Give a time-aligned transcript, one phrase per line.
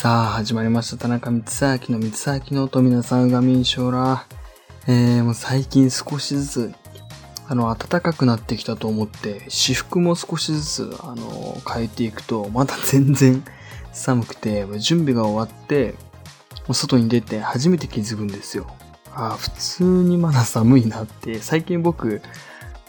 [0.00, 0.96] さあ、始まりました。
[0.96, 4.24] 田中光明の光明の音皆さん、うがみんしょうら。
[4.86, 6.74] えー、もう最近少しずつ、
[7.46, 13.44] あの、暖かくなってきたと思って、私服も少しずつ、あの、変えていくと、まだ全然
[13.92, 15.94] 寒くて、準備が終わって、
[16.72, 18.68] 外に出て初めて気づくんですよ。
[19.12, 22.22] あ普通にまだ寒いなって、最近僕、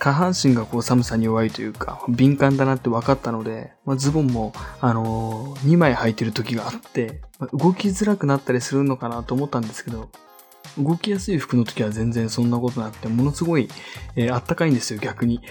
[0.00, 10.08] 下半身がこう寒さに弱いというか、敏感だなって分かったので、まあ、ズボンも、あのー、2枚履いてる時があって、まあ、動きづらくなったりするのかなと思ったんですけど、
[10.78, 13.68] 動きやすい服の時は全然そんなことなくて、ものすごい、
[14.16, 15.42] えー、あったかいんですよ、逆に。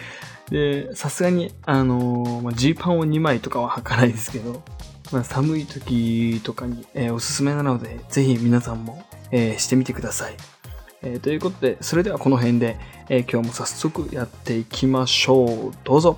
[0.50, 4.64] で、さすがに、あのー、まあ、ジーパンを2枚とかは履かないですけど、
[5.12, 10.59] まあ、寒い時とかに、えー、おすすめなので、ぜひ皆さんも、えー、してみてください。
[11.02, 12.78] えー、ということで、それではこの辺で、
[13.08, 15.74] えー、今日も早速やっていきましょう。
[15.86, 16.18] どうぞ。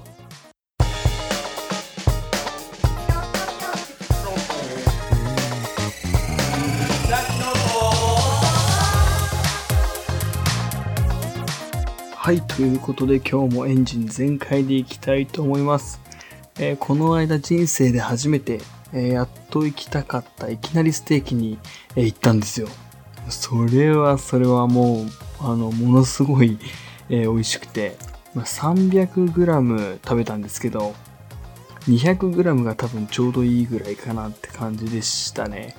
[12.16, 16.00] はい、ということで今日もエンジン全開でいきたいと思います。
[16.60, 18.60] えー、この間人生で初めて、
[18.94, 21.60] え、やっと行きたかったいきなりステーキに、
[21.96, 22.68] え、行ったんですよ。
[23.30, 25.06] それはそれはもう、
[25.40, 26.58] あの、ものすごい、
[27.10, 27.98] えー、美味しくて、
[28.34, 30.94] まあ、300g 食べたんですけど、
[31.88, 35.76] 200g が多分ちょうどいいぐらいかなって感じでしたね。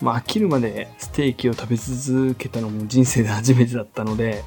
[0.00, 4.42] まあ、飽きるまでステーキを食べ続けたのも人生で初めてだったので、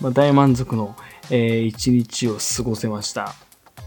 [0.00, 0.96] まあ、大満足の、
[1.30, 3.34] えー、一日を過ごせました。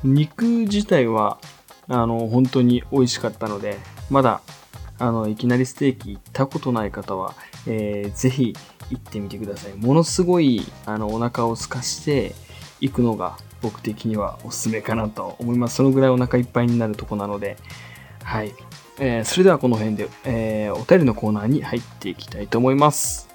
[0.03, 1.39] 肉自体は、
[1.87, 3.77] あの、本当に美味しかったので、
[4.09, 4.41] まだ
[4.99, 7.35] あの、いきなりステーキ行ったことない方は、
[7.67, 8.55] えー、ぜひ
[8.89, 9.73] 行ってみてください。
[9.73, 12.33] ものすごい、あの、お腹を空かして
[12.79, 15.75] 行くのが僕的にはおすすめかなと思います。
[15.75, 17.57] そのぐらいお腹いっぱいになるとこなので、
[18.23, 18.53] はい。
[18.99, 23.27] えー、それではこの辺で、えー、お便りのコーナーに入っていきたいと思います。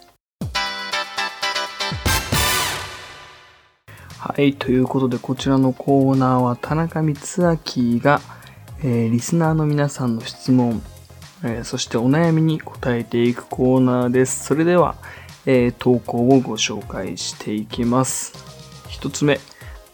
[4.18, 8.20] はい、ということでこちらのコーナーは田中光明が、
[8.78, 10.80] えー、リスナーの皆さんの質問、
[11.44, 14.44] えー、そしてお悩みに答えていくコーナーです。
[14.44, 14.94] それでは、
[15.44, 18.32] えー、投稿をご紹介していきます。
[18.88, 19.40] 一つ目、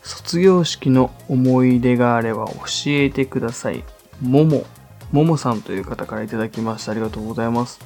[0.03, 3.83] 卒業式の思い出があれば教えてください。
[4.21, 4.65] もも、
[5.11, 6.93] ももさんという方からいただきました。
[6.93, 7.81] ありがとうございます。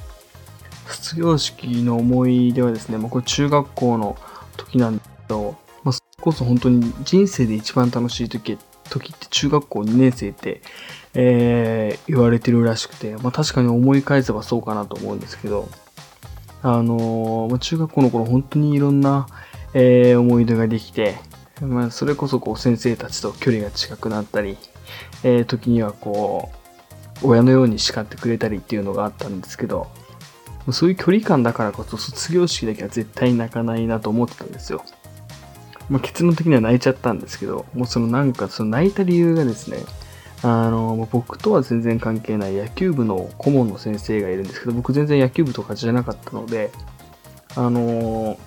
[0.87, 4.17] 卒業式の思い出はですね、まあ、これ中学校の
[4.57, 10.61] 時なんですけど、まあ、そこそ本当に人生で一番楽しい時って、時って中学校2年生って、
[11.15, 15.67] えー、言われてるらしくて、まあ、確かに思い返せばそうかなと思うんですけど、
[16.61, 19.27] あのー、中学校の頃本当にいろんな、
[19.73, 21.15] えー、思い出ができて、
[21.61, 24.57] まあ、それこそこう先生たちと距離が近くなったり、
[25.23, 26.51] えー、時にはこ
[27.23, 29.87] う、親のように叱ってくれたりっていうのがあったんですけど、
[30.71, 34.83] そういう距離感だからこそ卒業式だけは絶対泣かないなと思ってたんですよ。
[35.89, 39.77] まあ、結論的には泣いちゃったんですけど、もうそのなんかその泣いた理由がですね、
[40.43, 46.71] あの、僕とは全然関係ない野球部の顧問の先生がいるんですけど、僕全然野球部とかじゃなかったので、
[47.55, 48.37] あの、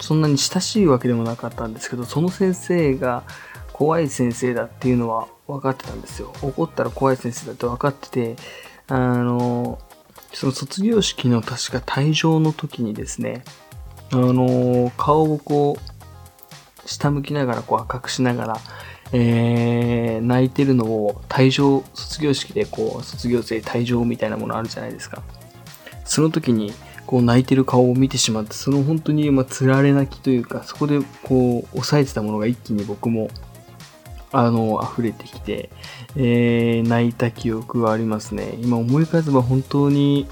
[0.00, 3.22] そんなに親しいわけでもなかったんですけど、その先生が
[3.72, 6.32] 怖い先生だっていうのは分かってたんですよ。
[6.42, 8.36] 怒ったら怖い先生だって分かってて、
[8.88, 9.78] あの、
[10.32, 13.44] その卒業式の確か退場の時にですね、
[14.12, 15.93] あの、顔をこう、
[16.86, 18.60] 下向きながら、こう赤くしながら、
[19.12, 25.22] えー、泣いてるのを退場、卒業式でこう、卒業生退場みたいなものあるじゃないですか。
[26.04, 26.72] その時に、
[27.06, 33.28] こう泣いてる顔を見てしまって、その本当に、まあ、つられ泣きというか、そこでこう、抑えてたものが一気に僕も、
[34.32, 35.70] あの、溢れてきて、
[36.16, 38.58] えー、泣いた記憶はありますね。
[38.60, 40.26] 今思い返せば本当に、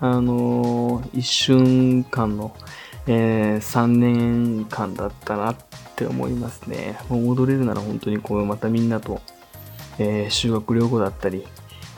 [0.00, 2.54] あの一瞬間の、
[3.06, 5.56] えー、3年間だったなっ
[5.96, 6.98] て思いますね。
[7.08, 9.20] もう戻れるなら本当にこう、またみんなと、
[9.98, 11.44] えー、修学旅行だったり、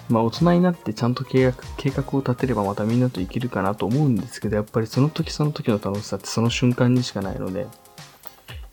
[0.08, 7.66] まあ大人になってちゃんと計画計画を立てればまたみんなと行けるかなと思うんですけど、やっぱりその時その時の楽しさってその瞬間にしかないので、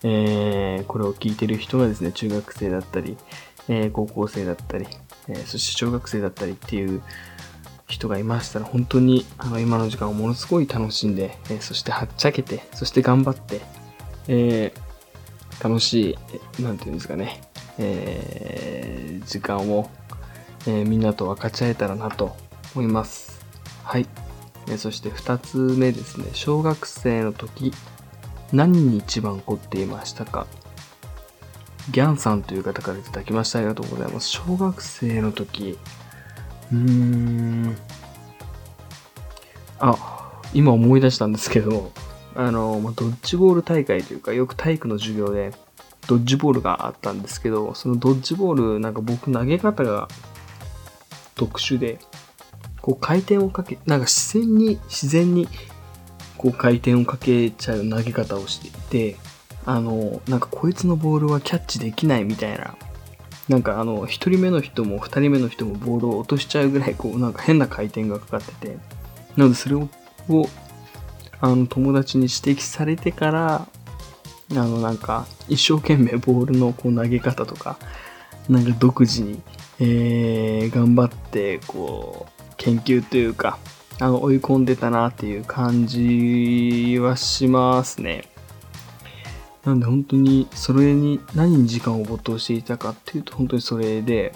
[0.04, 3.18] えー、これを聞いてる人がですね、中学生だったり、
[3.70, 4.86] えー、高校生だったり、
[5.28, 7.02] えー、そして小学生だったりっていう
[7.94, 13.62] 人がいましたら、本当にあの今の時間をものすごい楽しんで、えそしてはっちゃけて、そして頑張って、
[14.28, 14.74] え
[15.64, 16.18] 楽し
[16.60, 17.42] い、なんていうんですかね、
[17.78, 19.90] え時間を、
[20.66, 22.36] えみんなと分かち合えたらなと
[22.76, 23.46] 思います。
[23.84, 24.08] はい。
[24.70, 26.28] えそして2つ目ですね。
[26.34, 27.74] 小学生の時、
[28.52, 30.48] 何に一番凝っていましたか？
[31.92, 33.60] ギャンさんという方からいただきました。
[33.60, 34.30] ありがとうございます。
[34.30, 35.78] 小学生の時、
[36.74, 37.78] うーん。
[39.80, 41.92] あ、今思い出したんですけど、
[42.36, 45.54] あの、ま、ドッジボール大会というか、よく体育の授業で、
[46.08, 50.08] ドッジボールがあったんですけど、そのドッジボール、なんか僕投げ方が
[51.36, 52.00] 特殊で、
[52.82, 55.48] こう回転をかけ、なんか自然に、自然に、
[56.38, 59.16] こう回転をかけちゃう投げ方をしていて、
[59.66, 62.76] あの、なんかこいつのボールはキャッチできないみたいな、
[63.50, 68.78] なんかあの、一人目の人も二人目の人もボールを落としちゃうぐらい、こう、なんか変な回転がかかってて、
[69.36, 69.90] なのでそれを、
[71.42, 73.68] あの、友達に指摘されてから、
[74.52, 77.78] あの、なんか、一生懸命ボールのこう投げ方とか、
[78.48, 79.42] なんか独自に、
[79.80, 83.58] えー、頑張って、こう、研究というか、
[84.00, 88.33] あの、追い込んでたなっていう感じはしますね。
[89.66, 94.34] なんで本当に、それに何に時間を没頭していたかっていうと、本当にそれで、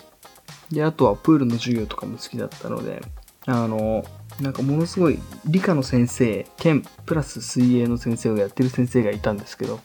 [0.72, 3.02] で、あとはプールの授業とかも好きだったので、
[3.46, 4.06] あの、
[4.42, 9.80] なんかものすごい理科の先生兼プラス水泳の先生をやってる先生がいたんですけど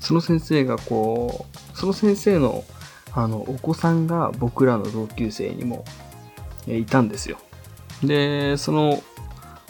[0.00, 2.64] その先生がこうその先生の
[3.14, 5.84] あのお子さんが僕らの同級生にも
[6.66, 7.38] いたんですよ。
[8.04, 9.02] でその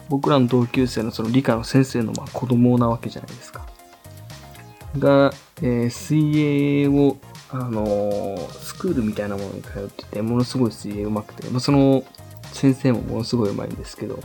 [0.09, 3.68] 僕らの同級生のその理科の先生のまあ子供なわけじゃないですか。
[4.97, 5.33] が、
[5.63, 7.17] えー水泳を
[7.51, 12.05] あのースクールみたいなものに通っててものすごい水泳うまくて、まあ、その
[12.53, 14.21] 先生もものすごいうまいんですけど、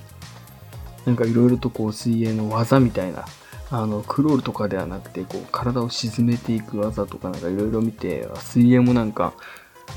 [1.06, 3.25] なんかいろいろとこう水泳の技みたいな、
[3.69, 9.33] あの、クロールとかではなくて、こう体を沈めていく技とかなんかいろいろ見て、水泳もなんか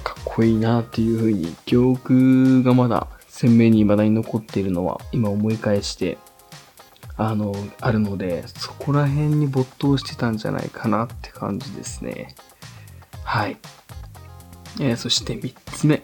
[0.02, 6.18] かっこいいなっていう風に、記憶がまだ鮮明に未だに残っているのは今思い返して、
[7.18, 12.34] あの、あるので、そこら辺に没頭してたんじゃないかなって感じですね。
[13.24, 13.56] はい。
[14.80, 16.02] えーそして3つ目。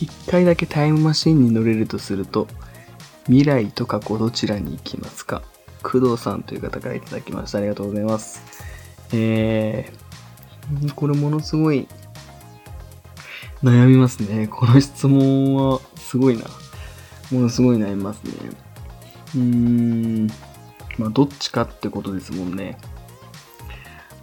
[0.00, 2.48] 一回だけタイムマシンに乗れるとすると、
[3.26, 5.42] 未来と過去どちらに行きますか？
[5.84, 7.58] 工藤さんという方からいただきました。
[7.58, 8.42] ありがとうございます。
[9.12, 11.86] えー、これものすごい
[13.62, 14.48] 悩みますね。
[14.48, 16.46] この質問はすごいな。
[17.30, 18.32] ものすごい悩みますね。
[19.34, 20.26] うーん、
[20.98, 22.78] まあどっちかってことですもんね。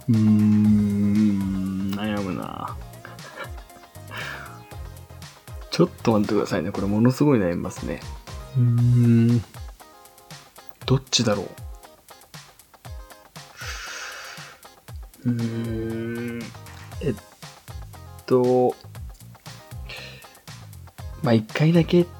[0.08, 2.76] うーん、悩むな。
[5.70, 6.70] ちょっと待ってくださいね。
[6.70, 8.00] これものすごい悩みますね。
[8.56, 9.44] うーん。
[10.86, 11.48] どっちだろ
[15.24, 16.42] ううーん。
[17.00, 17.14] えっ
[18.26, 18.74] と、
[21.22, 22.19] まあ、一回だけって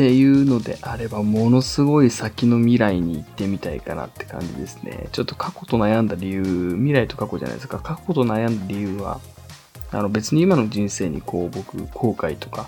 [0.00, 5.08] ていうのであれば、ものすごい先の未来に行ってみたいかなって感じですね。
[5.12, 7.80] ちょっと過去と悩んだ理由、未来と過去じゃないですか。
[7.80, 9.20] 過去と悩んだ理由は、
[9.90, 12.66] あの別に今の人生にこう僕後悔とか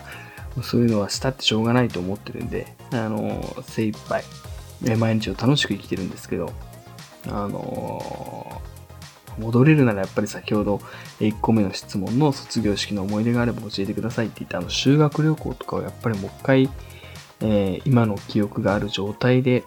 [0.62, 4.25] そういうのはしたってしょうがないと思ってるんで、あの精一杯
[4.99, 6.52] 毎日を楽しく生きてるんですけど、
[7.29, 8.61] あの
[9.38, 10.82] 戻れるならやっぱり先ほど
[11.20, 16.69] 1個目の質問の卒業式の思い出があれば教えてくださいって言ったあの修学旅行とかをやっぱりもう一回、
[17.42, 19.64] えー今の記憶がある状態で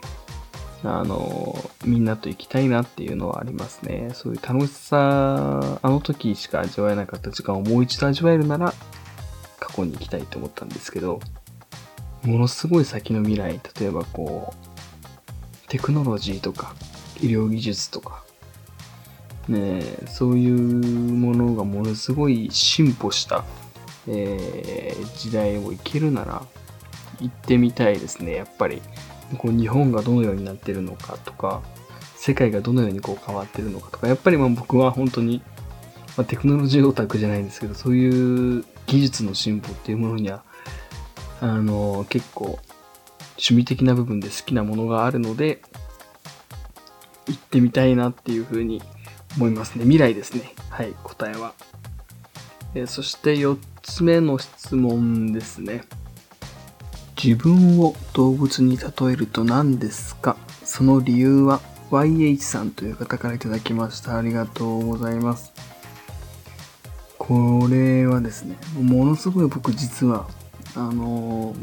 [0.83, 4.11] あの、みんなと行きたいなっていうのはありますね。
[4.13, 8.73] そういう楽しさ、あの時しか味わえなかった時間をもう一度味わえるなら、
[9.59, 11.19] 過去に行きたいと思ったんですけど、
[12.23, 16.75] ものすごい先の未来、例えばこう、テクノロジーとか、
[17.19, 18.23] 医療技術とか、
[19.47, 23.43] ね、そういうものがものすごい進歩した、
[24.07, 26.43] えー時代を生きるなら、
[27.19, 28.81] 行ってみたいですね、やっぱり。
[29.37, 31.61] こう日本がどのようになってるのかとか、
[32.15, 35.41] 世界がどのようにこう変わってるのかとか、やっぱりまあ僕は本当に、
[36.17, 40.43] まあ、テクノロジーオタクじゃないんですけど、そういう技術の進歩っていうものには、
[41.41, 42.59] あの、結構
[43.37, 45.61] 趣味的な部分で好きなものがあるので、
[47.27, 48.81] 行ってみたいなっていうふうに
[49.35, 49.83] 思いますね。
[49.83, 50.53] 未来ですね。
[50.69, 51.53] はい、答えは。
[52.75, 55.83] えーそして4つ目の質問ですね。
[57.25, 60.37] 自分を動物に例えると何ですか？
[60.63, 64.15] その理由は YH さんという方からいただきました。
[64.15, 65.51] ありがとうございます。
[67.17, 70.27] これはですね、ものすごい僕実は、
[70.75, 71.57] あのー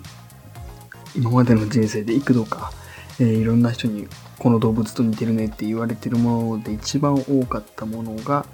[1.14, 2.72] 今までの人生で幾度か、
[3.20, 4.08] えーいろんな人に
[4.40, 8.46] この動物と似てるねって言われてるもので一番多かったものが、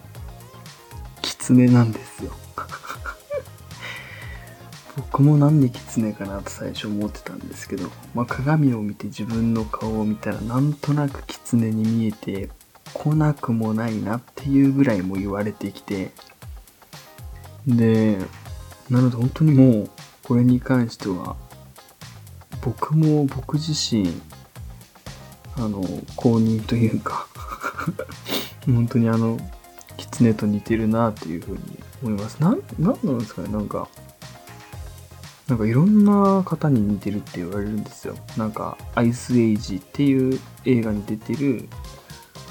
[1.22, 2.32] キツネなんですよ。
[4.98, 12.50] 僕もなんでキツネかなと最初思ってたんですけど、まあ、鏡を見て自分の顔を見たらなんとなくキツネに見えて
[12.94, 16.10] 来なくもないなっていうぐらいも言われてきて
[17.66, 18.18] で
[18.90, 19.90] なので本当にもう、
[20.24, 21.36] これに関しては、
[22.62, 24.10] 僕も僕自身、
[25.56, 25.82] あの、
[26.16, 27.26] 公認というか
[28.64, 29.36] 本当にあの、
[29.98, 31.60] 狐と似てるなっていうふうに
[32.02, 32.40] 思います。
[32.40, 33.88] な、なんなんですかねなんか、
[35.48, 38.14] なんかいろんな方に似てるって言われるんですよ。
[38.36, 41.66] なんか、アイスエイジっていう映画に出てる、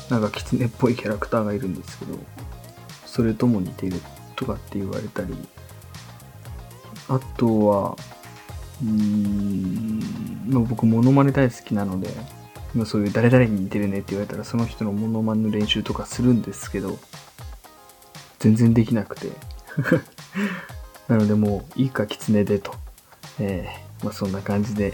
[0.10, 2.18] なんか狐っぽいキャラクターがいるんですけど、
[3.06, 4.02] それとも似てる
[4.36, 5.36] とかって言われたり、
[7.08, 7.98] あとは、
[8.82, 10.00] うーん、
[10.48, 12.10] まあ、僕モノマネ大好きなので、
[12.74, 16.98] まあ、そういう誰々に似てるねって言われたらその人のモノマネの練習とかするんですけど、
[18.40, 19.30] 全然できなくて。
[21.08, 22.74] なのでもういいか狐でと。
[23.40, 24.94] えー、まあそんな感じで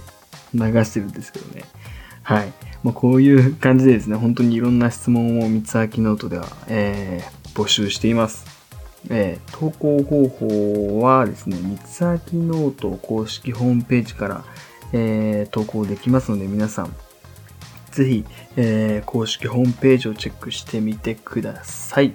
[0.53, 1.63] 流してるんですけどね。
[2.23, 2.53] はい。
[2.83, 8.45] まあこういう感じでですね、本当にいろんな質問を光秋ノートでは、えー、募集しています。
[9.09, 14.45] えー、投稿方法はですね、光秋ノート公式ホームページから、
[14.93, 16.95] えー、投稿できますので、皆さん、
[17.91, 22.13] ぜひ、えー、公式ホームページをチェックしてみてください。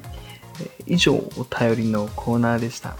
[0.86, 2.96] 以上、お便りのコーナーでした。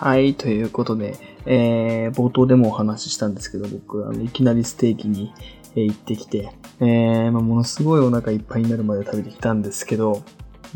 [0.00, 1.14] はい、ということで、
[1.44, 5.34] えー、冒頭でもお話ししたんですけど、僕、あのいきなりステーキに、
[5.76, 10.22] えー、行ってきて、えーまあ、ものすごいお腹いっぱいになるまで食べてきたんですけど、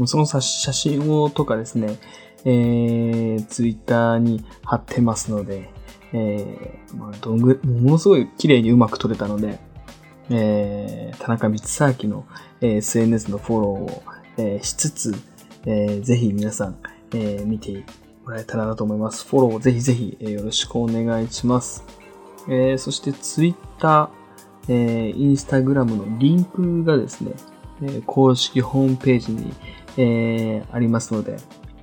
[0.04, 1.98] その写真をとかですね、
[2.44, 5.70] えー、ツイッターに貼ってますので、
[6.12, 9.58] えー、まあ、どんぐものすごい綺麗にうまく撮れたので、
[10.28, 12.26] えー、田中光明の、
[12.60, 14.02] えー、SNS のフォローを、
[14.36, 15.14] えー、しつつ、
[15.64, 16.76] えー、ぜひ皆さん、
[17.14, 17.86] えー、見て
[18.24, 19.26] もらえたらなと思います。
[19.26, 21.84] フォローをぜひぜひ、えー、よろしくお願いします。
[22.48, 27.32] えー、そしてツイッター、えー、インスタグラムのリンクがですね、
[27.82, 29.52] えー、公式ホームページに、
[29.96, 31.36] えー、ありますので、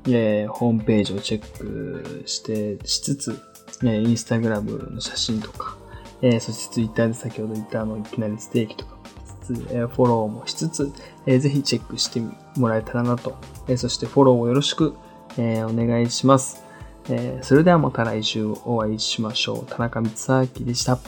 [0.08, 3.40] えー、ホームページをチェックして、しつつ、
[3.84, 5.78] えー、インスタグラムの写真とか、
[6.22, 8.98] えー、そしてツイッターで先ほど言ったあの、いきなりステーキとか
[9.44, 10.92] つつ、えー、フォローもしつつ、
[11.26, 12.22] えー、ぜひチェックして
[12.60, 14.96] もらえたらなと、えー、そしてフォローをよろしく、
[15.38, 16.64] えー、お願いします。
[17.10, 19.66] えー、それではまた来週お会いしましょう。
[19.66, 21.00] 田中光明でした。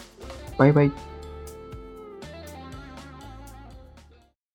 [0.58, 1.12] バイバイ。